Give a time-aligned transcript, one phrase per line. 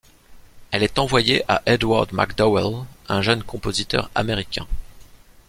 [0.71, 4.65] Elle est envoyée à Edward MacDowell, un jeune compositeur américain.